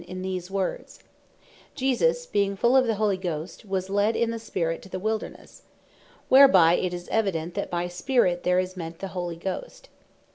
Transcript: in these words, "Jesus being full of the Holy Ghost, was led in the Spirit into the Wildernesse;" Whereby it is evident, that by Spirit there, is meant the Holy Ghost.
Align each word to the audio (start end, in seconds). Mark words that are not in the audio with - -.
in 0.07 0.23
these 0.23 0.49
words, 0.49 0.97
"Jesus 1.75 2.25
being 2.25 2.55
full 2.55 2.75
of 2.75 2.87
the 2.87 2.95
Holy 2.95 3.17
Ghost, 3.17 3.65
was 3.65 3.87
led 3.87 4.15
in 4.15 4.31
the 4.31 4.39
Spirit 4.39 4.77
into 4.77 4.89
the 4.89 4.97
Wildernesse;" 4.99 5.61
Whereby 6.27 6.73
it 6.73 6.91
is 6.91 7.07
evident, 7.09 7.53
that 7.53 7.69
by 7.69 7.87
Spirit 7.87 8.41
there, 8.41 8.57
is 8.57 8.75
meant 8.75 8.97
the 8.97 9.09
Holy 9.09 9.35
Ghost. 9.35 9.89